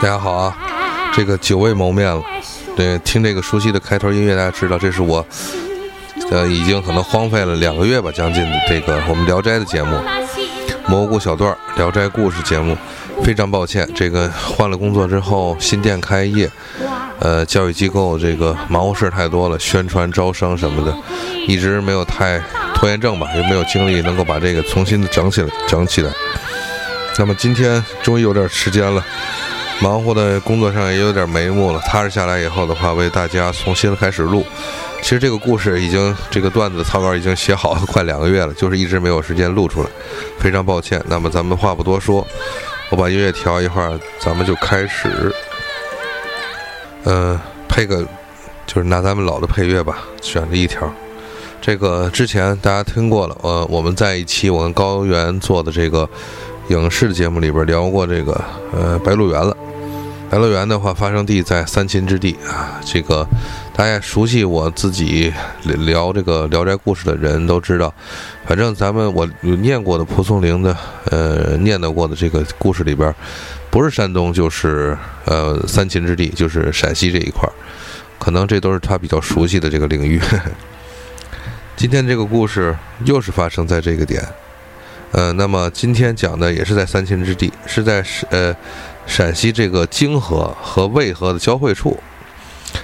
[0.00, 0.56] 大家好啊，
[1.12, 2.22] 这个久未谋面了。
[2.76, 5.26] 对，听这个熟悉的开头音乐，大家知道这是我，
[6.30, 9.96] 呃，已经可能荒废了两个月吧，将近的这个我们《聊斋》的节目，
[10.86, 12.76] 《蘑菇小段聊斋故事》节目。
[13.24, 16.48] 非常抱歉，这个换了工作之后，新店开业，
[17.18, 20.96] 呃，教育机构这个忙活事太多了，宣传招生什么的，
[21.48, 22.40] 一直没有太
[22.72, 26.12] 拖延症吧，也没有精力能够把这个重新的整起来，整起来。
[27.18, 29.04] 那么今天终于有点时间了。
[29.80, 34.44] 忙活的工作上也有点眉目了，踏实下来以后的话，为大家重新开始录。
[35.00, 39.88] 其实这个故事已经，这个段子草稿已经写好快两个月了，就是一直没有时间录出来，
[40.40, 41.00] 非常抱歉。
[41.06, 42.26] 那么咱们话不多说，
[42.90, 45.32] 我把音乐调一会儿，咱们就开始。
[47.04, 48.02] 嗯，配个，
[48.66, 50.92] 就是拿咱们老的配乐吧，选了一条。
[51.60, 56.08] 这个之前大家听过了，呃，我们在一期我跟高原做的这个
[56.68, 59.56] 影视节目里边聊过这个，呃，白鹿原了。
[60.30, 62.78] 白鹿原的话，发生地在三秦之地啊。
[62.84, 63.26] 这个
[63.74, 65.32] 大家熟悉我自己
[65.64, 67.92] 聊这个《聊斋故事》的人都知道，
[68.46, 70.76] 反正咱们我有念过的蒲松龄的，
[71.06, 73.14] 呃，念叨过的这个故事里边，
[73.70, 77.52] 不是山东就是呃三秦之地，就是陕西这一块儿，
[78.18, 80.20] 可能这都是他比较熟悉的这个领域。
[81.74, 84.22] 今天这个故事又是发生在这个点，
[85.12, 88.54] 呃，那么今天讲的也是在三秦之地，是在是呃。
[89.08, 91.98] 陕西这个泾河和渭河的交汇处，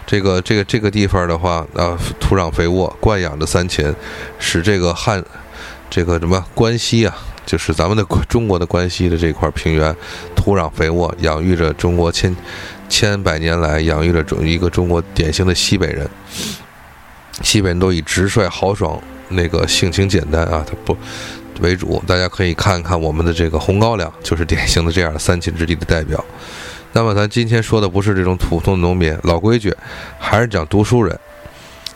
[0.07, 3.95] 这个这个这个地方的话，啊，土壤肥沃，惯养着三秦，
[4.39, 5.23] 使这个汉，
[5.91, 7.15] 这个什么关西啊，
[7.45, 9.95] 就是咱们的中国的关西的这块平原，
[10.35, 12.35] 土壤肥沃，养育着中国千
[12.89, 16.09] 千百年来养育了中一个中国典型的西北人。
[17.43, 18.99] 西北人都以直率豪爽，
[19.29, 20.97] 那个性情简单啊，他不。
[21.61, 26.23] 为主，大家可以看看我们的这个红高粱，就是典型的这样的三秦之地的代表。
[26.93, 29.75] 那么咱今天说的不是这种普通农民，老规矩，
[30.19, 31.19] 还是讲读书人。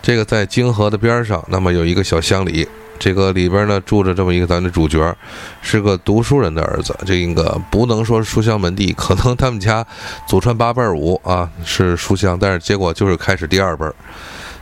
[0.01, 2.67] 这个在泾河的边上，那么有一个小乡里，
[2.99, 5.15] 这个里边呢住着这么一个咱的主角，
[5.61, 6.97] 是个读书人的儿子。
[7.05, 9.87] 这个不能说书香门第，可能他们家
[10.27, 13.95] 祖传八辈儿五啊是书香，但是结果就是开始第二辈儿。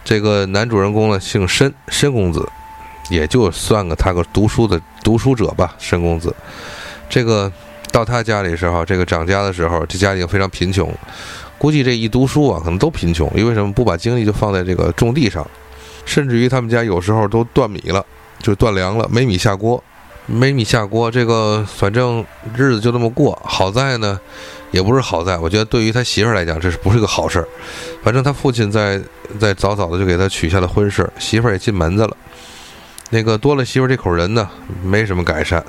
[0.05, 2.47] 这个男主人公呢姓申，申公子。
[3.09, 6.35] 也就算个他个读书的读书者吧，申公子。
[7.09, 7.51] 这个
[7.93, 10.93] 到他家里时候，这个长家的时候，这家里非常贫穷。
[11.59, 13.73] 估计这一读书啊，可能都贫穷，因为什么？
[13.73, 15.47] 不把精力就放在这个种地上，
[16.05, 18.05] 甚至于他们家有时候都断米了，
[18.41, 19.83] 就断粮了，没米下锅，
[20.27, 21.11] 没米下锅。
[21.11, 22.25] 这个反正
[22.55, 23.41] 日子就这么过。
[23.43, 24.21] 好在呢，
[24.71, 27.49] 也不是好在，我觉得对于他媳妇来讲，这是不是个好事儿？
[28.03, 29.01] 反正他父亲在
[29.41, 32.15] 在早早的就给他取下了婚事，媳妇儿也进门子了。
[33.11, 34.49] 那个多了媳妇这口人呢，
[34.83, 35.65] 没什么改善，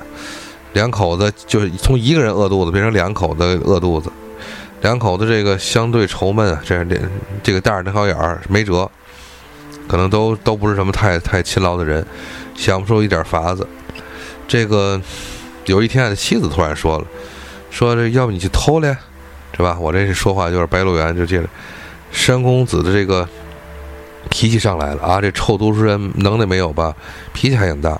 [0.73, 4.11] 两口子就是从一个人饿肚子变成两口子饿肚子，
[4.81, 6.99] 两口子这个相对愁闷啊，这这
[7.43, 8.89] 这个大眼瞪小眼儿没辙，
[9.87, 12.03] 可能都都不是什么太太勤劳的人，
[12.55, 13.67] 想不出一点法子。
[14.47, 14.99] 这个
[15.65, 17.05] 有一天，妻子突然说了，
[17.69, 18.97] 说这要不你去偷来，
[19.55, 19.77] 是吧？
[19.79, 21.47] 我这说话就是白鹿原就接着，
[22.11, 23.29] 申公子的这个。
[24.27, 25.21] 脾气上来了啊！
[25.21, 26.93] 这臭读书人能耐没有吧？
[27.33, 27.99] 脾气还挺大，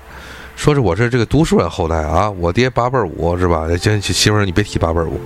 [0.56, 3.66] 说是我是这个读书人后代啊，我爹八辈五是吧？
[3.80, 5.20] 这媳妇儿你别提八辈五。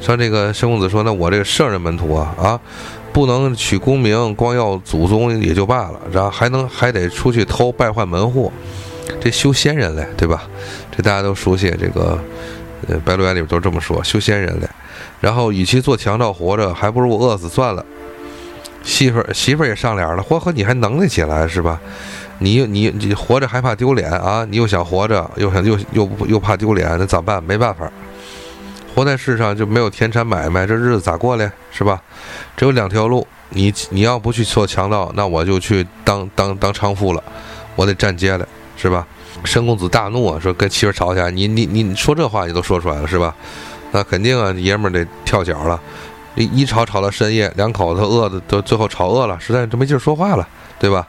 [0.00, 2.60] 像这个申公子说，那我这个圣人门徒啊啊，
[3.12, 8.52] 不能取功名，光要祖宗也就罢了，然后还能还得出去偷败坏门户，
[9.20, 10.44] 这修仙人嘞，对吧？
[10.96, 12.18] 这大家都熟悉，这个
[12.88, 14.68] 呃《白鹿原》里边都这么说，修仙人嘞。
[15.20, 17.84] 然后与其做强盗活着，还不如我饿死算了。
[18.82, 21.80] 媳妇儿媳妇儿也上脸了，嚯呵，你还能耐起来是吧？
[22.38, 24.46] 你你你活着还怕丢脸啊？
[24.48, 27.42] 你又想活着，又想又又又怕丢脸，那咋办？
[27.42, 27.90] 没办法，
[28.94, 31.50] 活在世上就没有田产买卖，这日子咋过嘞？
[31.72, 32.00] 是吧？
[32.56, 37.22] 只有两条路，你你要不去做强盗，那我就去当当当娼妇了，
[37.74, 38.46] 我得站街了，
[38.76, 39.04] 是吧？
[39.44, 43.34] 申公子大怒啊，说跟媳妇儿吵起来，你你你说这话你都说出来了是吧？
[43.90, 45.80] 那肯定啊，爷们儿得跳脚了。
[46.42, 50.46] 一一吵吵到深夜，两口子饿的都最后吵饿了，实在都没劲说话了，
[50.78, 51.06] 对吧？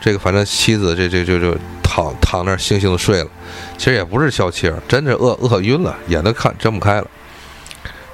[0.00, 3.30] 这个反正妻子这这就就躺躺那儿悻悻的睡了，
[3.76, 7.06] 其实也不是消气儿，真是饿饿晕了，眼都看睁不开了。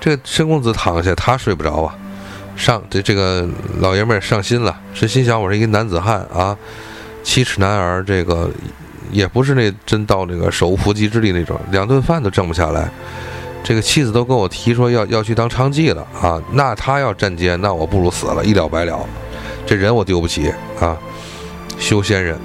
[0.00, 1.94] 这个申公子躺下，他睡不着啊，
[2.56, 6.56] 上这这个老爷们儿上心了，是心想我是一男子汉啊，
[7.22, 8.50] 七尺男儿，这个
[9.10, 12.88] 也不是那真到那个手无缚鸡之力那种，两顿饭都挣不下来。
[13.66, 18.96] 这个妻子都跟我提说要要去当娼妓了啊，那他要站街，那我不如死了，一了百了。
[19.66, 20.96] 这人我丢不起啊，
[21.76, 22.38] 修仙人。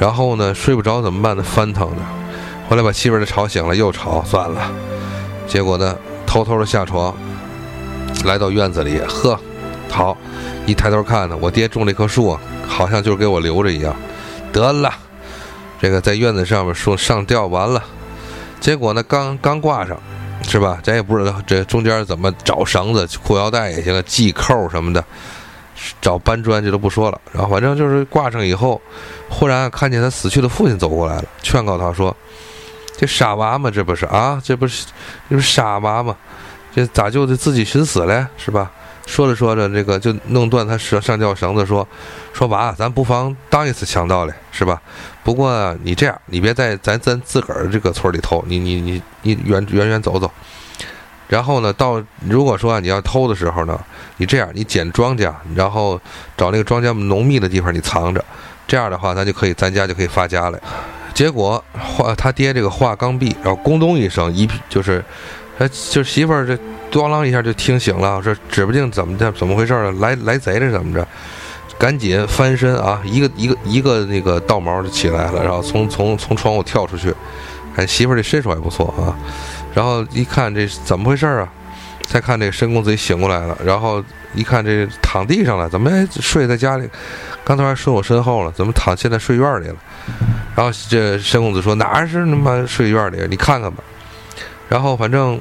[0.00, 1.42] 然后呢，睡不着怎么办呢？
[1.42, 1.96] 翻腾着。
[2.70, 4.72] 后来把媳妇儿吵醒了，又吵，算了。
[5.46, 7.14] 结果呢，偷偷的下床，
[8.24, 9.38] 来到院子里，呵，
[9.90, 10.16] 好，
[10.64, 12.34] 一抬头看呢，我爹种了一棵树，
[12.66, 13.94] 好像就是给我留着一样。
[14.50, 14.90] 得了，
[15.78, 17.84] 这个在院子上面说上吊完了，
[18.58, 20.00] 结果呢，刚刚挂上，
[20.44, 20.78] 是吧？
[20.82, 25.02] 咱也不知道这中间怎么找绳子、裤腰带也行，系扣什么的，
[26.00, 27.20] 找搬砖这都不说了。
[27.32, 28.80] 然后反正就是挂上以后，
[29.28, 32.14] 忽然看见他死去的父亲走过来了，劝告他说
[32.98, 34.40] ：“这傻娃嘛，这不是啊？
[34.44, 34.86] 这不是
[35.30, 36.14] 这不是傻娃嘛？
[36.74, 38.26] 这咋就得自己寻死嘞？
[38.36, 38.70] 是吧？”
[39.12, 41.86] 说着说着，这个就弄断他上上吊绳子，说
[42.32, 44.80] ：“说娃，咱不妨当一次强盗嘞，是吧？
[45.22, 50.32] 不过你这样，你别在咱咱自个儿这个村里偷，你你你你远远远走走。
[51.28, 53.78] 然后呢，到如果说你要偷的时候呢，
[54.16, 56.00] 你这样，你捡庄稼，然后
[56.34, 58.24] 找那个庄稼浓密的地方你藏着，
[58.66, 60.58] 这样的话，咱就可以咱家就可以发家了。
[61.12, 65.04] 结果话他爹这个话刚毕，然后咣咚一声，一就是，
[65.58, 66.58] 他就媳妇儿这。”
[66.92, 71.06] 咣啷一下就听醒了，说指不定怎么的，怎么回事儿来来贼了怎么着？
[71.78, 77.12] 赶紧翻身啊，一个一个一个那个倒毛就起来了，然后从从从窗户跳出去。
[77.74, 79.16] 看媳妇儿这身手还不错啊，
[79.74, 81.48] 然后一看这怎么回事啊？
[82.02, 84.04] 再看这申公子醒过来了，然后
[84.34, 85.90] 一看这躺地上了，怎么
[86.20, 86.88] 睡在家里？
[87.42, 89.76] 刚才还睡我身后了，怎么躺现在睡院里了？
[90.54, 93.26] 然后这申公子说哪是他妈睡院里？
[93.30, 93.82] 你看看吧。
[94.68, 95.40] 然后反正。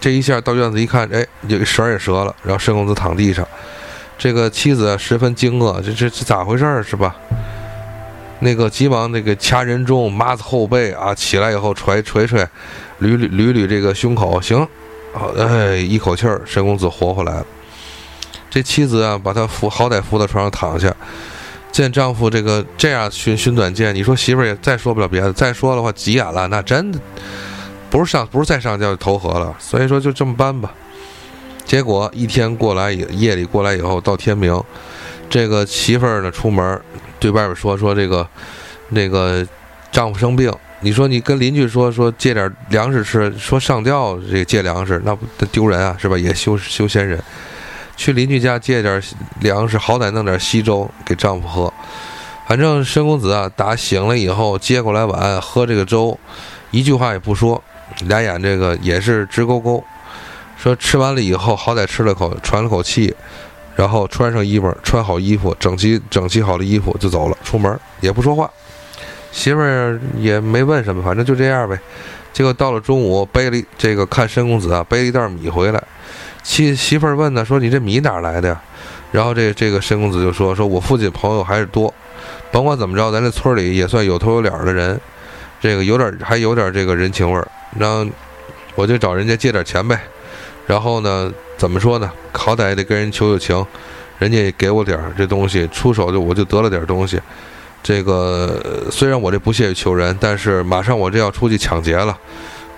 [0.00, 2.34] 这一下到院子一看，哎，这个绳也折了。
[2.42, 3.46] 然后申公子躺地上，
[4.18, 7.14] 这个妻子十分惊愕，这这这咋回事儿是吧？
[8.40, 12.46] 那个急忙那个掐人中，抹子后背啊，起来以后捶捶捶，
[13.00, 14.66] 捋捋捋捋这个胸口，行，
[15.14, 17.46] 好，哎，一口气儿，申公子活回来了。
[18.50, 20.94] 这妻子啊，把他扶，好歹扶到床上躺下，
[21.72, 26.98] 见丈夫这个这样寻寻短见，你说媳妇儿也再说不了别的，再说的话急眼了，那真的。
[27.94, 30.74] 不是上，不是再上吊就投河了，所以说就这么搬吧。
[31.64, 34.60] 结果一天过来，夜里过来以后，到天明，
[35.30, 36.80] 这个媳妇儿呢出门，
[37.20, 38.28] 对外边说说这个，
[38.88, 39.46] 那个
[39.92, 40.52] 丈夫生病。
[40.80, 46.18] 你说你跟邻居说说借点粮食吃，说上吊这个借粮食，那不丢人啊，是吧？
[46.18, 47.22] 也修修仙人，
[47.96, 49.00] 去邻居家借点
[49.38, 51.72] 粮食，好歹弄点稀粥给丈夫喝。
[52.48, 56.18] 反正申公子啊，打醒了以后接过来碗喝这个粥，
[56.72, 57.62] 一句话也不说。
[58.06, 59.82] 俩眼这个也是直勾勾，
[60.56, 63.14] 说吃完了以后，好歹吃了口，喘了口气，
[63.74, 68.50] 然后穿上衣服，穿好衣服，整齐整齐好了衣服就走了，出门也不说话，
[69.32, 71.78] 媳妇儿也没问什么，反正就这样呗。
[72.32, 75.80] 结果到了中午，背了这个看申公子啊，背了一袋米回来，
[76.42, 78.60] 妻媳妇儿问他说：“你这米哪来的呀？”
[79.12, 81.94] 然后这这个申公子就说：“说我父亲朋友还是多，
[82.50, 85.00] 甭管怎么着，咱这村里也算有头有脸的人，
[85.64, 88.06] 这个有点还有点这个人情味儿。”然后
[88.74, 89.98] 我就找人家借点钱呗，
[90.66, 92.12] 然后呢，怎么说呢？
[92.34, 93.66] 好歹也得跟人求求情，
[94.18, 97.18] 人家也给我点儿这东西，出手就我就得了点东西。
[97.82, 102.14] 这个虽然我这不屑于求人，但是马上我这要出去抢劫了，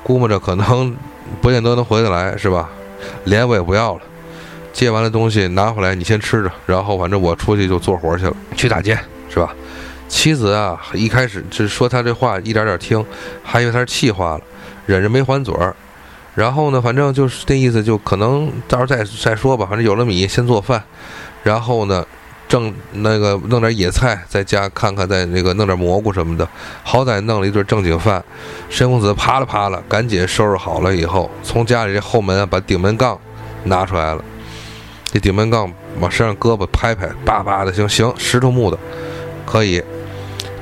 [0.05, 0.97] 估摸着可能
[1.43, 2.71] 不见得能回得来，是吧？
[3.25, 4.01] 脸我也不要了，
[4.73, 8.97] 借完了东西拿回来，你先吃着，然后反正我出去就做活去了，去打劫，
[9.29, 9.53] 是吧？
[10.09, 13.05] 妻子啊，一开始就说他这话一点点听，
[13.43, 14.41] 还以为他是气话了。
[14.87, 15.75] 忍着没还嘴儿，
[16.37, 19.67] 然后呢，反正就是那意思，就可能到时候再再说吧。
[19.69, 20.81] 反正有了米，先做饭，
[21.43, 22.07] 然后呢，
[22.47, 26.49] 正那个弄点野菜在家看看，再那个弄点蘑菇什么的，
[26.85, 28.23] 好歹弄了一顿正经饭。
[28.71, 33.19] 申公子啪啦啪啦，赶紧收拾好了以后，从家里这后门啊把顶门杠
[33.65, 34.25] 拿出来了。
[35.11, 38.79] 这顶门杠往身上胳膊拍拍，叭叭的，行行，石头木的，
[39.45, 39.83] 可以。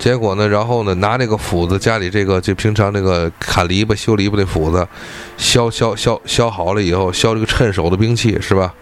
[0.04, 4.86] 结果呢，然后呢，拿那个斧子，家里这个就平常那个砍篱笆、修篱笆的斧子，
[5.38, 8.74] 削削削削好了以后，削这个趁手的兵器是吧？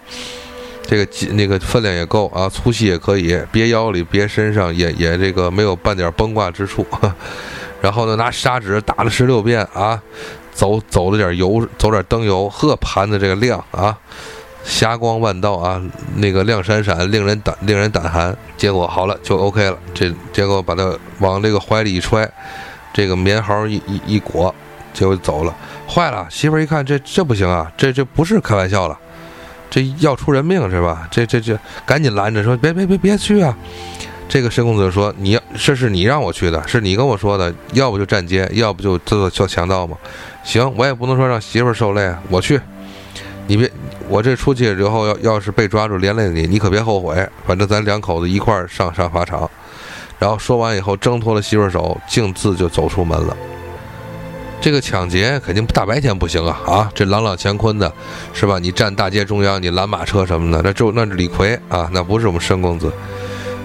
[0.85, 6.85] 这个那个分量也够啊，粗细也可以，别腰里，别身上，也也这个没有半点崩挂之处。
[7.81, 10.03] 然后呢，拿砂纸打了十六遍啊，
[10.53, 13.97] 走走了点油，走点灯油，呵，盘子这个亮啊。
[14.65, 15.83] 霞光万道啊，
[16.17, 18.37] 那个亮闪闪，令人胆令人胆寒。
[18.57, 19.77] 结果好了，就 OK 了。
[19.93, 22.31] 这结果把他往这个怀里一揣，
[22.93, 24.55] 这个棉袄一一一裹，
[24.95, 25.55] 结果走了。
[25.89, 28.99] 坏了，媳妇儿一看，这这不行啊，这这不是开玩笑了，
[29.69, 31.07] 这要出人命是吧？
[31.11, 33.57] 这这这，赶紧拦着说，别别别别去啊！
[34.29, 39.97] 这个申公子说，你要这是你让我去的，是你跟我说的，要不就站街，要不就做做强盗嘛。
[40.43, 42.59] 行，我也不能说让媳妇儿受累，我去。
[43.47, 43.71] 你别，
[44.09, 47.29] 我这出去之后要要是被抓住连累你，你可别后悔。
[47.47, 49.51] 反正咱两口子一块儿上上法场。
[50.19, 53.37] 然后说完以后，挣脱了媳妇手，径自就走出门了。
[54.61, 56.93] 这个抢劫肯定大白天不行啊啊！
[56.95, 57.93] 这朗朗乾坤的，
[58.33, 58.61] 是吧？
[58.61, 62.93] 你站大街中央，你拦马车什么的，那就那是李逵啊，那不是我们申公子。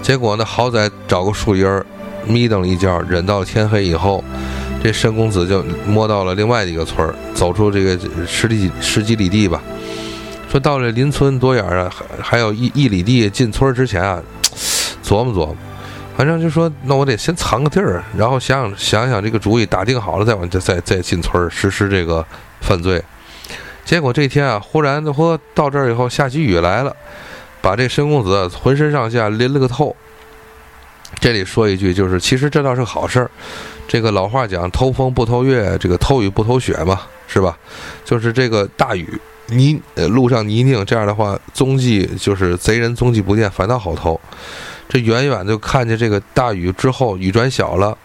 [0.01, 1.85] 结果呢，好歹找个树荫儿，
[2.25, 4.23] 眯瞪了一觉，忍到天黑以后，
[4.83, 9.61] 这申公子就摸到了另外一个村儿，走出这个十几十几里地吧。
[10.49, 11.91] 说到了邻村多远啊？
[11.93, 14.21] 还还有一一里地进村之前啊，
[15.03, 15.55] 琢磨琢磨。
[16.15, 22.25] 反正就说，那我得先藏个地儿，然后想想想想这个主意，打定好了再往再再再进村实施这个
[22.61, 23.03] 犯罪。
[23.83, 26.95] 结果这天啊，忽然的说到这儿以后下起雨来了，
[27.61, 29.95] 把这申公子浑身上下淋了个透。
[31.19, 33.29] 这里说一句，就是其实这倒是好事儿。
[33.87, 37.57] 这个老话讲，偷风不偷月，这个偷雨不偷雪嘛，是吧？
[38.05, 44.19] 就是这个大雨泥路上泥泞，这样的话踪迹就是贼人踪迹不见，反倒好偷。
[44.89, 47.97] 这远远就看见这个大雨之后，雨转小了，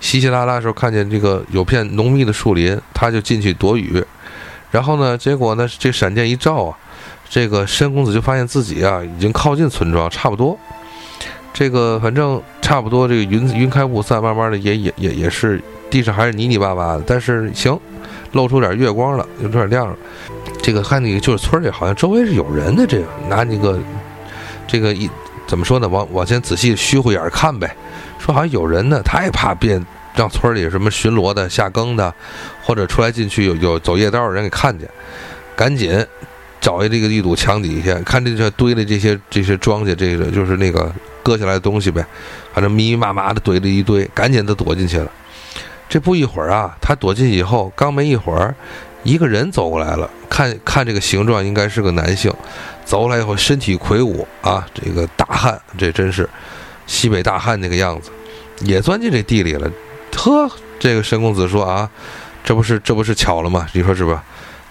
[0.00, 4.04] 稀稀拉拉的时候看见这个有片浓密的树林，他就进去躲雨。
[4.70, 6.76] 然后呢，结果呢，这闪电一照啊，
[7.28, 10.58] 这个申公子就发现自己啊已经靠近村庄，差不多。
[11.54, 15.58] 这个反正差不多，这个云云开雾散，慢慢的也也也也是
[15.88, 17.80] 地上还是泥泥巴巴的，但是行，
[18.32, 19.96] 露出点月光了，有点亮了。
[20.60, 23.78] 这个看那个就是村里好像周围是有人的，这个拿那个
[24.66, 25.08] 这个一。
[25.46, 25.86] 怎么说呢？
[25.86, 27.76] 往往前仔细虚乎眼看呗，
[28.18, 29.84] 说好像有人呢，他也怕变
[30.14, 32.12] 让村里什么巡逻的、下更的，
[32.62, 34.88] 或者出来进去有有走夜道的人给看见，
[35.54, 36.04] 赶紧
[36.62, 40.90] 找一这个一堵墙底下，看这这堆的这些这些庄稼，这个就是那个
[41.24, 42.06] 割下来的东西呗，
[42.52, 45.10] 反正密密麻麻的堆了一堆，赶紧都躲进去了。
[45.88, 48.54] 这不一会儿啊，他躲进去以后，刚没一会儿，
[49.02, 52.32] 一个人走过来了，看看这个形状，应该是个男性。
[52.84, 56.28] 走过来以后，身体魁梧啊，这个大汉，这真是
[56.86, 58.10] 西北大汉那个样子，
[58.60, 59.70] 也钻进这地里了。
[60.16, 61.88] 呵，这个申公子说啊，
[62.42, 63.66] 这不是这不是巧了吗？
[63.72, 64.22] 你说是吧？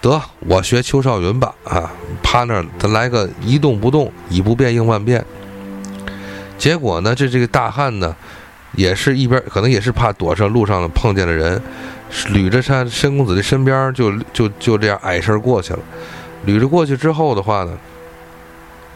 [0.01, 1.89] 得，我学邱少云吧，啊，
[2.21, 5.23] 趴那儿，咱来个一动不动，以不变应万变。
[6.63, 8.15] 结果呢，这这个大汉呢，
[8.71, 11.61] 也是一边可能也是怕躲上路上碰见了人，
[12.29, 15.79] 捋着他申公子的身边，就就就这样矮身过去了。
[16.47, 17.77] 捋着过去之后的话呢。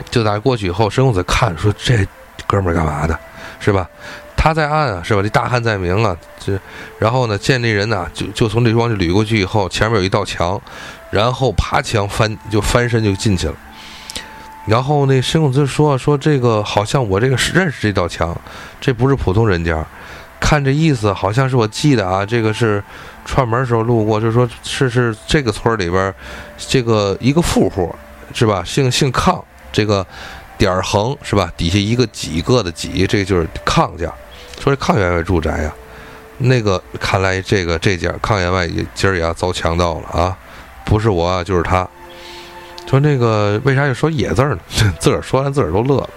[0.09, 2.07] 就在过去以后，申公子看说：“这
[2.45, 3.19] 哥们儿干嘛的，
[3.59, 3.89] 是吧？
[4.37, 5.21] 他在暗啊，是吧？
[5.21, 6.15] 这大汉在明啊。
[6.39, 6.57] 这
[6.99, 10.61] 然后呢，见这人呢，就就从这方就捋过去以后，前面有一道墙，
[11.11, 13.55] 然后爬墙翻就翻身就进去了。
[14.67, 18.35] 然后那申公子说：说这个好像我这个是认识这道墙，
[18.81, 19.83] 这不是普通人家。
[20.39, 22.83] 看这意思，好像是我记得啊，这个是
[23.25, 26.13] 串门时候路过，就说是是这个村里边
[26.57, 27.95] 这个一个富户，
[28.33, 28.61] 是吧？
[28.63, 30.05] 姓姓康。”这个
[30.57, 31.51] 点儿横是吧？
[31.55, 34.05] 底下一个几个的几，这就是康家。
[34.59, 35.73] 说这康员外住宅呀，
[36.37, 40.37] 那个看来这个这家康员外也今儿也要遭强盗了啊！
[40.83, 41.87] 不是我就是他。
[42.89, 44.57] 说那个为啥要说野字呢？
[44.99, 46.09] 自个儿说完自个儿都乐了。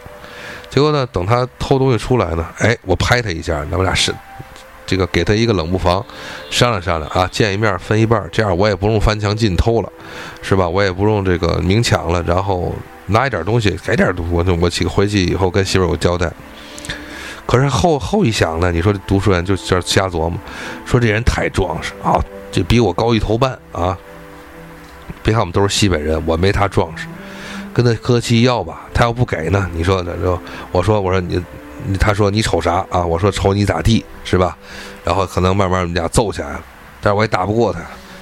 [0.71, 4.15] 结果呢，等他偷东西出来呢，哎，我拍他一下，咱们俩是
[4.87, 6.05] 这个给他一个冷不防，
[6.49, 9.93] 商量商量啊，见一面分一半，这样我也不用翻墙进偷了，
[10.43, 10.69] 是吧？
[10.69, 12.75] 我也不用这个明抢了，然后。
[13.13, 16.31] 拿一点东西，给点东西，我我去回去以后跟媳妇儿有交代。
[17.45, 20.35] 可是后后一想呢，你说这读书人就就瞎琢磨，
[20.87, 22.23] 说这人太壮实啊，
[22.53, 23.99] 这比我高一头半啊。
[25.23, 27.07] 别看我们都是西北人，我没他壮实。
[27.73, 29.71] 跟他客气要吧，他要不给呢？
[29.73, 30.39] 你说呢就
[30.73, 31.43] 我说我说你，
[31.99, 33.05] 他说你瞅啥啊？
[33.05, 34.57] 我说瞅你咋地是吧？
[35.05, 36.61] 然后可能慢慢我们俩揍起来了，
[37.01, 37.81] 但是我也打不过他，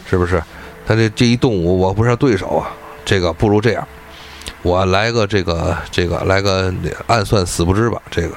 [0.09, 0.43] 是不是？
[0.87, 2.71] 他这这一动武，我不是对手啊。
[3.05, 3.89] 这个不如这样。
[4.63, 6.73] 我来个这个这个来个
[7.07, 8.01] 暗算死不知吧？
[8.11, 8.35] 这个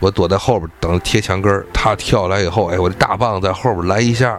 [0.00, 4.38] 我躲在后边等贴墙根儿，他跳来以后，哎，我这大棒在后边来一下，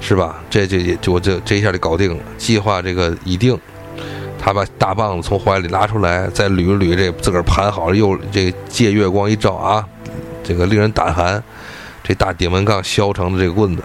[0.00, 0.42] 是吧？
[0.48, 2.22] 这就也就我这这一下就搞定了。
[2.36, 3.58] 计划这个已定，
[4.38, 9.84] 他把大棒子从怀里拿出来，再捋捋这自个儿盘好了，又这借月光一照啊，
[10.42, 11.42] 这个令人胆寒。
[12.02, 13.82] 这大顶门杠削成的这个棍子，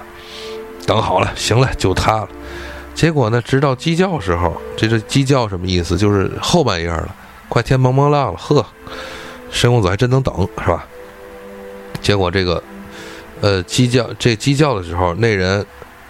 [0.87, 2.29] 等好了，行了，就他了。
[2.95, 3.41] 结果呢？
[3.41, 5.97] 直到鸡叫时候，这这鸡叫什么意思？
[5.97, 7.13] 就是后半夜了，
[7.49, 8.37] 快天蒙蒙亮了。
[8.37, 8.65] 呵，
[9.51, 10.85] 申公子还真能等，是吧？
[12.01, 12.63] 结果这个，
[13.41, 15.65] 呃，鸡叫这鸡叫的时候，那人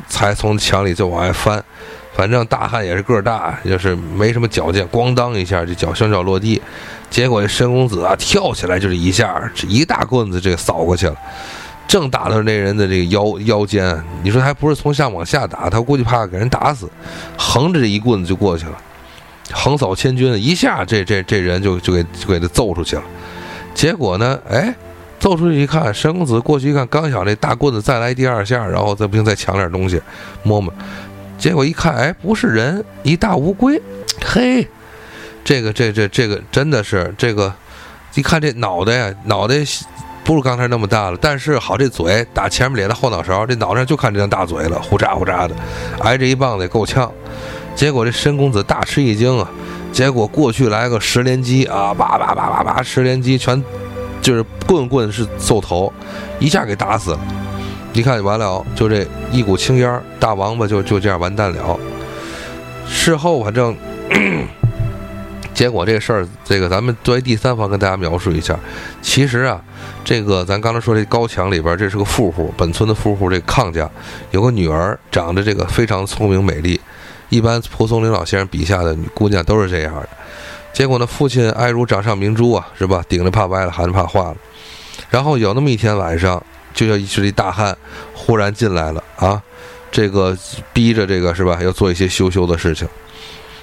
[0.08, 1.64] 才从墙里就往外翻。
[2.16, 6.62] 反正大汉也是个儿大，就是没什么矫健，咣当一下，这脚双脚落地。
[7.10, 11.16] 结果这申公子啊，跳起来就是一下，这一大棍子这扫过去了。
[11.88, 16.90] 正打到那人的这个腰腰间，你说还不是从上往下打，他估计怕给人打死，
[17.38, 18.78] 横着这一棍子就过去了，
[19.52, 23.04] 横扫千军，一下这这这人就就给就给他揍出去了。
[23.74, 24.74] 结果呢，哎，
[25.24, 30.01] 走出去一看，申公子过去一看，刚想这大棍子再来第二下，然后再不行再抢点东西
[30.44, 30.74] 摸摸，
[31.38, 33.82] 结果一看，哎，不是人，一大乌龟，
[34.22, 34.68] 嘿，
[35.46, 37.53] 这个这这这个真的是这个，
[38.15, 39.56] 一看这脑袋呀，脑袋
[40.25, 45.56] 不如刚才那么大了，但是好这嘴打前面咧的后脑勺，这脑袋上就看这张大嘴了，呼喳呼喳的，
[46.01, 47.10] 挨这一棒子也够呛。
[47.74, 49.50] 结果这申公子大吃一惊啊！
[49.94, 53.63] 结果过去来个十连击啊，叭叭叭叭叭，十连击全
[54.24, 55.94] 就是棍棍是揍头，
[56.39, 57.20] 一下给打死了。
[57.92, 61.80] 你看完了，就这一股青烟，大王八就就这样完蛋了。
[62.88, 63.75] 事后反正，
[65.53, 68.58] 结果这事儿，这个咱们作为第三方跟大家描述一下。
[69.01, 69.62] 其实啊，
[70.03, 73.88] 这个咱刚才说这高墙里边，这是个富户，本村的富户，这康家
[74.32, 76.80] 有个女儿，长得这个非常聪明美丽。
[77.30, 80.10] 一般蒲松龄老先生笔下的女姑娘都是这样的，
[80.74, 83.03] 结果呢，父亲爱如掌上明珠啊，是吧？
[83.08, 84.38] 顶着怕歪了，含着怕化了。
[85.10, 87.77] 然后有那么一天晚上，就叫一群大汉
[88.13, 89.42] 忽然进来了啊，
[89.92, 90.36] 这个
[90.74, 92.88] 逼着这个是吧，要做一些羞羞的事情。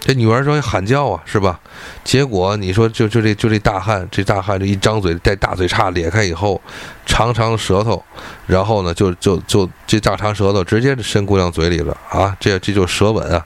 [0.02, 1.60] 这女儿说喊叫啊，是吧？
[2.04, 6.58] 结果你说就就这就这大汉，这大汉这一张嘴带大嘴叉咧开以后，
[7.04, 8.02] 长长舌头，
[8.46, 12.34] 然后呢就就就这大长舌头直接伸姑娘嘴里了啊！
[12.40, 13.44] 这这就舌吻啊！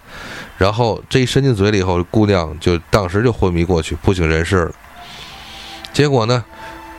[0.56, 4.72] 然后这一伸进嘴里以后，姑娘就当时就昏迷过去，不省人事了。
[5.92, 6.44] 结果呢，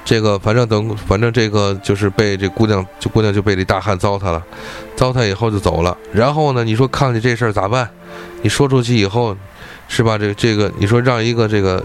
[0.03, 4.43] 这个反正等反正这个就是被这姑娘就姑娘就被这大汉糟蹋了，
[4.95, 5.97] 糟蹋以后就走了。
[6.13, 7.89] 然后呢，你说看见这事儿咋办？
[8.41, 9.35] 你说出去以后，
[9.87, 10.17] 是吧？
[10.17, 11.83] 这这个，你说让一个这个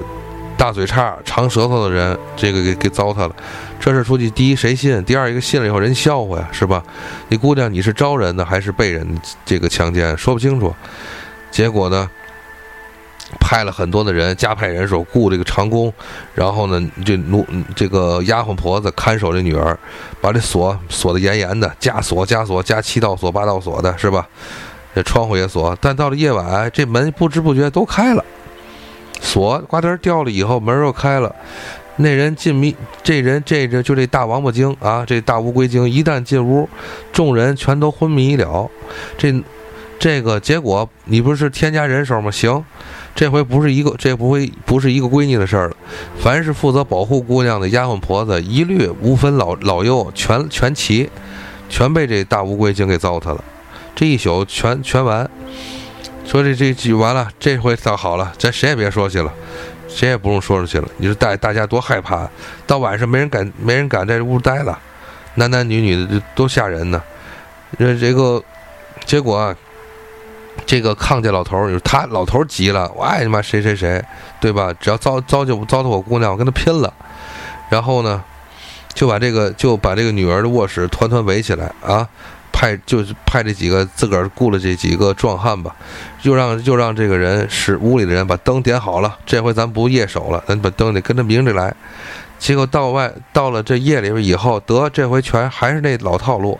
[0.56, 3.34] 大嘴叉、长舌头的人，这个给给糟蹋了，
[3.80, 5.02] 这事出去，第一谁信？
[5.04, 6.82] 第二一个信了以后人笑话呀，是吧？
[7.28, 9.06] 你姑娘你是招人的还是被人
[9.44, 10.16] 这个强奸？
[10.18, 10.74] 说不清楚。
[11.50, 12.08] 结果呢，
[13.40, 15.92] 派了很多的人，加派人手雇这个长工，
[16.34, 19.78] 然后呢，这奴这个丫鬟婆子看守这女儿，
[20.20, 24.26] 把这锁锁得严严的，加锁加锁加七道锁八道锁的，是吧？
[24.92, 28.24] 这窗户也锁，但到了夜晚，这门不知不觉都开了，
[29.20, 31.32] 锁呱嗒掉了以后，门又开了。
[31.96, 36.68] 那人进迷，这人这这就这大王八精啊，这大乌龟精一旦进屋，
[37.12, 38.68] 众人全都昏迷了。
[39.16, 39.30] 这
[40.00, 42.30] 这个结果，你不是添加人手吗？
[42.30, 42.64] 行，
[43.14, 45.76] 这回不是一个，这不会不是一个闺女的事儿了。
[46.18, 51.10] 凡是负责保护姑娘的丫鬟婆子，一律无分老老幼，全全齐，
[51.68, 53.44] 全被这大乌龟精给糟蹋了。
[53.94, 55.28] 这一宿全全完，
[56.24, 59.30] 说这这句完了，这回倒好了，咱谁也别说去了，
[59.86, 60.88] 谁也不用说出去了。
[60.96, 62.26] 你说大大家多害怕，
[62.66, 64.78] 到晚上没人敢没人敢在这屋待了，
[65.34, 67.02] 男男女女的多吓人呢。
[67.78, 68.42] 这这个
[69.04, 69.54] 结果啊，
[70.70, 74.00] 这个康家老头儿，他老头儿急了，我爱他妈谁谁谁，
[74.40, 74.72] 对吧？
[74.78, 76.94] 只要糟糟就糟蹋我姑娘，我跟他拼了。
[77.68, 78.22] 然后呢，
[78.94, 82.08] 就把这个就把这个女儿的卧室团团围起来啊。
[82.52, 85.74] 派就是派这几个自个儿雇了这几个壮汉吧，
[86.22, 89.18] 又让又让这个人使屋里的人把灯点好了。
[89.26, 91.74] 这回咱不夜守了，咱把灯得跟着明着来。
[92.40, 96.58] 结果到外到了这夜里边以后，得这回全还是那老套路，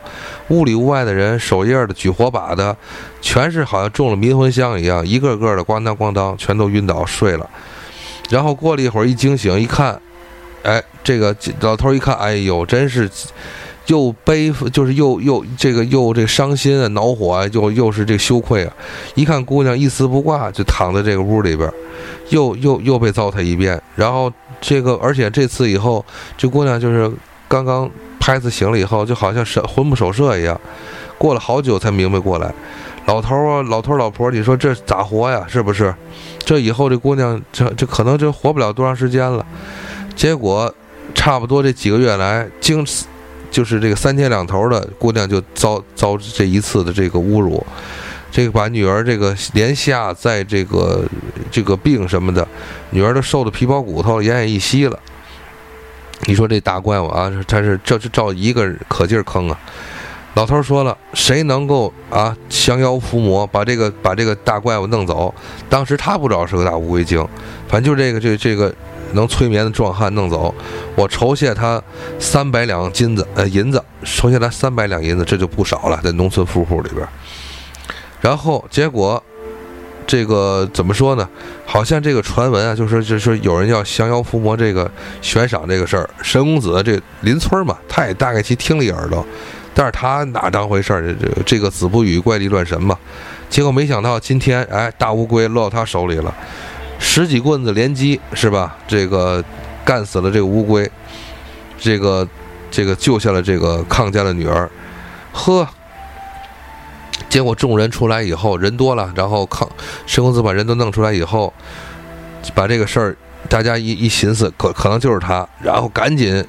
[0.48, 2.76] 屋里屋外的人守夜的举火把的，
[3.20, 7.50] 全是好像中了迷魂香一样，一个个的咣当咣当全都晕倒睡了。
[8.28, 10.00] 然后过了一会儿一惊醒一看，
[10.62, 13.10] 哎，这个老头一看，哎呦，真是。
[13.86, 18.72] 又悲，就是又又这个又这伤心啊，恼火啊，又又是这羞愧啊！
[19.16, 21.68] 一看姑娘一丝不挂，就躺在这个屋里边，
[22.28, 23.82] 又又又被糟蹋一遍。
[23.96, 26.04] 然后这个，而且这次以后，
[26.36, 27.10] 这姑娘就是
[27.48, 30.60] 刚刚拍子醒了以后，就好像是魂不守舍一样，
[31.18, 32.52] 过了好久才明白过来。
[33.06, 35.44] 老头啊，老头老婆，你说这咋活呀？
[35.48, 35.94] 是不是？
[36.38, 39.44] 这以后这姑娘这这可能就活不了多长时间了。
[40.14, 40.72] 结果
[41.14, 42.86] 差不多这几个月来，经。
[43.50, 47.66] 就是这个三天两头的姑娘就遭遭这一次的这个侮辱，
[48.30, 51.04] 这个把女儿这个连下在这个
[51.50, 52.46] 这个病什么的，
[52.90, 54.98] 女儿都瘦的皮包骨头，奄奄一息了。
[56.26, 59.58] 你说这大怪物啊，他是这这照一个可劲儿坑啊！
[60.34, 65.34] 老头说了，谁能够啊降妖伏魔，把这个把这个大怪物弄走？
[65.68, 67.26] 当时他不知道是个大乌龟精，
[67.68, 68.74] 反正就这个这这个。
[69.12, 70.54] 能催眠的壮汉弄走，
[70.94, 71.82] 我酬谢他
[72.20, 77.04] 三百两金子，呃，银子，酬谢他三百两银子，这就不少了，在农村富户里边。
[78.20, 79.22] 然后结果，
[80.06, 81.28] 这个怎么说呢？
[81.64, 84.90] 好像这个传闻啊，就是就是有人要降妖伏魔，这个
[85.22, 86.08] 悬赏这个事儿。
[86.22, 89.24] 神公子这邻村嘛，他也大概其听了一耳朵，
[89.72, 91.14] 但是他哪当回事儿？
[91.14, 92.98] 这这个子不语怪力乱神嘛。
[93.48, 96.34] 结果没想到今天，哎，大乌龟落到他手里了。
[96.98, 98.76] 十几棍子连击是吧？
[98.86, 99.42] 这个
[99.84, 100.90] 干死了这个乌龟，
[101.78, 102.28] 这个
[102.70, 104.68] 这个救下了这个康家的女儿。
[105.32, 105.66] 呵，
[107.30, 109.66] 结果众人出来以后，人多了，然后康
[110.04, 111.50] 申公子把人都弄出来以后，
[112.54, 113.16] 把这个事儿
[113.48, 116.44] 大家一一寻思，可可能就是他，然后赶紧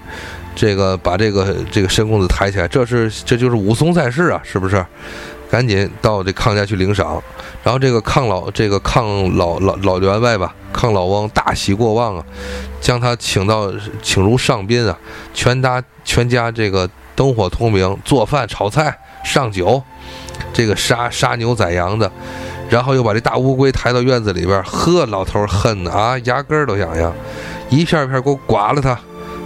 [0.54, 4.86] 这个把这个这个申公子抬起来，这是这就是武松在世啊，是不是？
[5.52, 7.22] 赶紧到这康家去领赏，
[7.62, 12.24] 然后这个康老这个康老老老员外吧，康老翁大喜过望啊，
[12.80, 13.70] 将他请到
[14.02, 14.98] 请如上宾啊，
[15.34, 19.84] 全家全家这个灯火通明，做饭炒菜上酒，
[20.54, 22.12] 这个杀杀牛宰羊的，
[22.70, 27.14] 然后又把这大乌龟抬到院子里边，呵，老头恨啊，牙根儿都痒痒，
[27.70, 28.98] 一片片给我刮了它，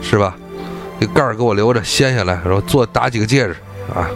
[0.02, 0.36] 是吧？
[1.00, 3.56] 这盖儿给我留着，掀下来，然后做打几个戒指
[3.94, 4.10] 啊。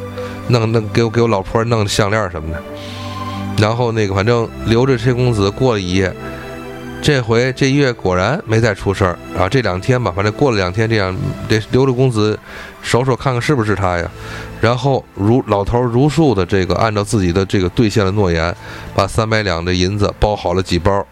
[0.52, 2.60] 弄弄给我给我老婆弄项链什么的，
[3.60, 6.12] 然后那个反正留着这公子过了一夜，
[7.02, 9.48] 这回这月果然没再出事儿啊。
[9.50, 11.16] 这两天吧，反正过了两天这样，
[11.48, 12.38] 得留着公子
[12.82, 14.10] 守守看看是不是他呀。
[14.62, 18.54] 然后如老头如数的这个按照自己的这个兑现了诺言，
[18.94, 21.06] 把三百两的银子包好了几包，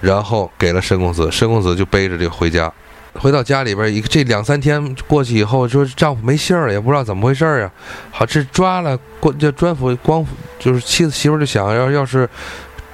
[0.00, 2.70] 然后给了申公子，申公子就背着这个回家。
[3.14, 7.70] 回到家里边，一这两三天过去以后，说丈夫没信儿了，也不知道怎么回事儿啊。
[8.10, 12.28] 好，这抓了官这专府官府就是妻子媳妇就想要要是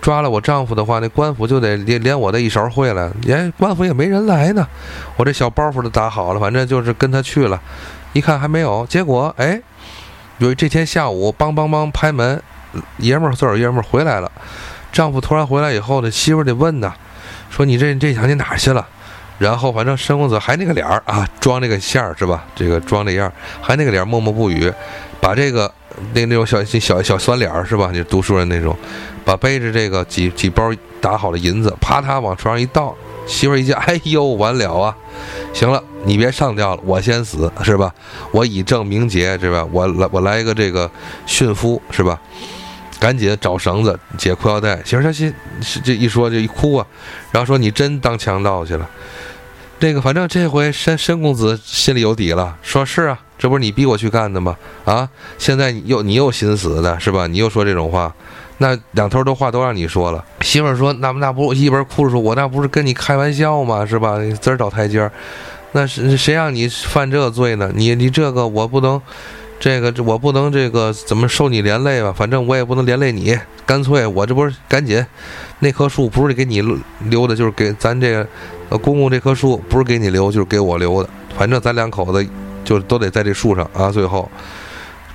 [0.05, 3.11] 抓了我丈夫的话，那官府就得连连我的一勺烩了。
[3.23, 4.69] 连官府也没人来呢，
[5.17, 7.59] 我这小包袱都打好了，反正就是跟他去了。
[8.13, 9.59] 一看还没有，结果哎，
[10.37, 12.43] 有这天下午，梆梆梆拍门，
[12.99, 14.31] 爷们儿自个儿爷们儿回来了。
[14.93, 16.93] 丈夫突然回来以后，那媳妇得问呐，
[17.49, 18.87] 说你这这两天哪去了？
[19.39, 22.45] 然后反正申公子还那个脸儿啊，装那个馅儿是吧？
[22.55, 24.71] 这个装那样，还那个脸默默不语，
[25.25, 25.73] 把这个
[26.13, 27.89] 那那种小小小酸脸儿是吧？
[27.91, 28.77] 你读书人那种，
[29.25, 32.95] 把背着这个几几包打好的银子，啪嗒往床上一倒，
[33.27, 34.95] 媳妇儿一见，哎呦完了啊！
[35.55, 37.91] 行了，你别上吊了，我先死是吧？
[38.33, 39.67] 我以正名节是吧？
[39.73, 40.91] 我来我来一个这个
[41.25, 42.21] 驯夫是吧？
[43.01, 45.35] 赶紧找绳子解裤腰带，媳妇儿心
[45.83, 46.87] 这一说就一哭啊，
[47.33, 48.87] 然后说你真当强盗去了。
[49.81, 54.57] 这个反正这回申申公子心里有底了，说是啊，这不是你逼我去干的吗？
[54.85, 55.07] 啊，
[55.37, 57.27] 现在你又你又心死的是吧？
[57.27, 58.15] 你又说这种话，
[58.59, 60.25] 那两头的话都让你说了。
[60.41, 63.85] 媳妇儿说那那不一边哭着说，我那不是跟你开玩笑吗？
[63.85, 64.17] 是吧？
[64.41, 65.13] 自儿找台阶儿，
[65.73, 67.71] 那是谁让你犯这个罪呢？
[67.75, 69.03] 你你这个我不能，
[69.61, 72.15] 这个我不能这个怎么受你连累吧？
[72.17, 75.05] 反正我也不能连累你，干脆我这不是赶紧，
[75.59, 76.63] 那棵树不是给你
[77.11, 78.27] 留的，就是给咱这个。
[78.71, 81.09] 公公这棵树不是给你留，就是给我留的。
[81.37, 82.29] 反正咱两口子
[82.65, 83.91] 就都得在这树上啊。
[83.91, 84.31] 最后，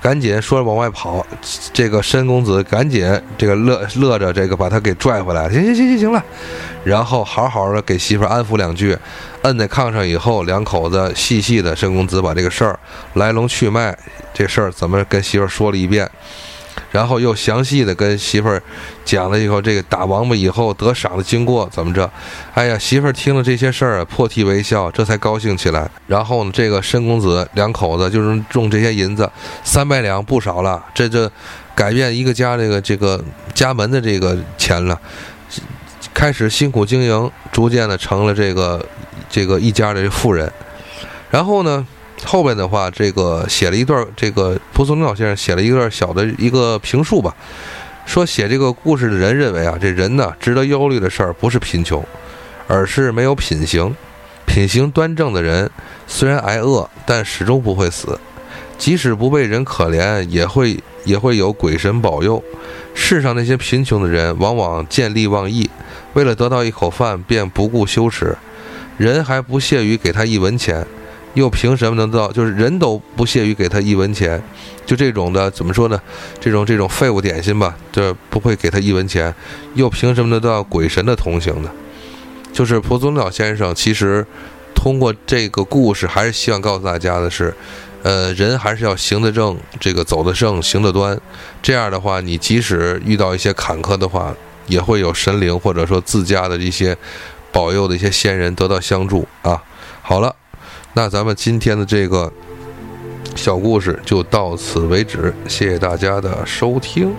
[0.00, 1.24] 赶紧说着往外跑，
[1.72, 5.48] 这个申公子赶紧这个乐乐着，这个把他给拽回来。
[5.50, 6.24] 行行行行行了，
[6.84, 8.96] 然后好好的给媳妇安抚两句，
[9.42, 12.78] 摁在炕上以后，两口子细细的，申公子把这个事儿
[13.14, 13.96] 来龙去脉，
[14.32, 16.08] 这事儿怎么跟媳妇说了一遍。
[16.90, 18.62] 然后又详细的跟媳妇儿
[19.04, 22.10] 讲了以后，这个打王八以后得赏的经过怎么着？
[22.54, 25.88] 哎呀，媳妇儿听了这些事儿啊，破涕为笑，这才高兴起来。
[26.06, 29.30] 然后呢，这个申公子两口子就是用这些银子，
[29.62, 31.30] 三百两不少了，这这
[31.74, 33.22] 改变一个家这个这个
[33.54, 35.00] 家门的这个钱了，
[36.12, 38.84] 开始辛苦经营，逐渐的成了这个
[39.28, 40.50] 这个一家的富人。
[41.30, 41.86] 然后呢？
[42.24, 47.34] 后边的话，这个写了一段，这个蒲松龄老先生写了一段小的一个评述吧，
[48.04, 52.04] 说写这个故事的人认为啊，这人呢值得忧虑的事儿不是贫穷，
[52.68, 53.94] 而是没有品行。
[54.46, 55.70] 品行端正的人
[56.06, 58.18] 虽然挨饿，但始终不会死；
[58.76, 62.42] 即使不被人可怜，也会也会有鬼神保佑。
[62.92, 65.70] 世上那些贫穷的人，往往见利忘义，
[66.14, 68.36] 为了得到一口饭，便不顾羞耻，
[68.98, 70.84] 人还不屑于给他一文钱。
[71.34, 72.32] 又凭什么能得到？
[72.32, 74.42] 就是人都不屑于给他一文钱，
[74.84, 76.00] 就这种的怎么说呢？
[76.40, 79.32] 这种这种废物点心吧，这不会给他一文钱，
[79.74, 81.70] 又凭什么能得到鬼神的同情呢？
[82.52, 84.26] 就是蒲松龄先生其实
[84.74, 87.54] 通过这个故事，还是希望告诉大家的是，
[88.02, 91.16] 呃，人还是要行得正，这个走得正，行得端。
[91.62, 94.34] 这样的话，你即使遇到一些坎坷的话，
[94.66, 96.96] 也会有神灵或者说自家的一些
[97.52, 99.62] 保佑的一些仙人得到相助啊。
[100.02, 100.34] 好了。
[100.92, 102.32] 那咱们今天的这个
[103.36, 107.14] 小故事就到此为止，谢谢大家的收听。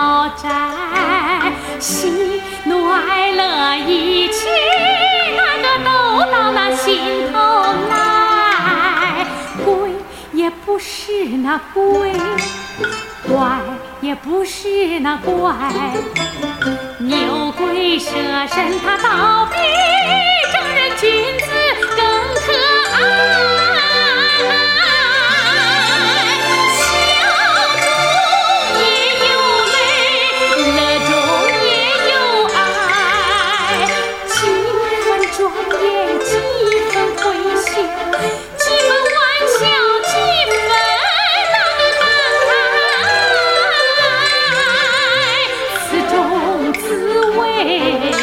[0.00, 0.48] 豪宅
[1.78, 4.48] 喜怒哀乐一起
[5.36, 7.38] 那个都到那心头
[7.90, 9.26] 来
[9.62, 9.90] 鬼
[10.32, 12.14] 也不是那鬼
[13.28, 13.60] 怪
[14.00, 15.54] 也不是那怪
[16.98, 18.10] 牛鬼蛇
[18.46, 19.58] 神他倒比
[20.50, 21.10] 正人君
[21.40, 21.50] 子
[21.94, 22.52] 更可
[22.94, 23.59] 爱。
[47.60, 48.19] Hey, hey, hey.